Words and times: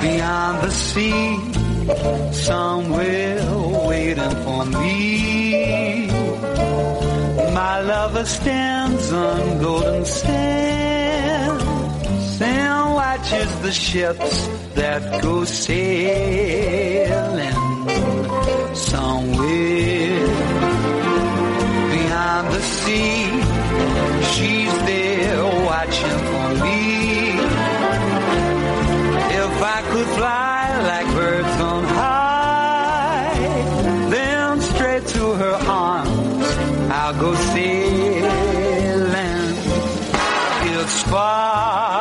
beyond 0.00 0.62
the 0.62 0.70
sea, 0.70 1.38
somewhere 2.32 3.40
waiting 3.86 4.36
for 4.44 4.64
me. 4.66 6.06
My 7.54 7.80
lover 7.80 8.24
stands 8.24 9.12
on 9.12 9.62
golden 9.62 10.04
sands 10.04 11.64
and 12.40 12.94
watches 12.94 13.50
the 13.60 13.72
ships 13.72 14.48
that 14.74 15.22
go 15.22 15.44
sailing 15.44 16.68
somewhere 18.74 20.26
beyond 21.94 22.44
the 22.54 22.62
sea. 22.62 23.42
She's 24.32 24.74
there 24.86 25.07
fly 30.18 30.80
like 30.90 31.08
birds 31.14 31.60
on 31.60 31.84
high, 31.84 33.34
then 34.10 34.60
straight 34.60 35.06
to 35.14 35.24
her 35.42 35.56
arms 35.66 36.46
I'll 36.90 37.14
go 37.20 37.34
sailing. 37.52 38.28
It's 40.80 41.02
far. 41.02 41.97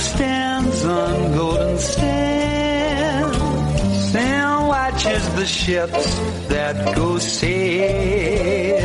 Stands 0.00 0.84
on 0.84 1.32
golden 1.36 1.78
sands 1.78 3.36
and 4.14 4.68
watches 4.68 5.28
the 5.34 5.46
ships 5.46 6.18
that 6.48 6.96
go 6.96 7.18
sailing. 7.18 8.80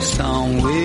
Somewhere 0.00 0.81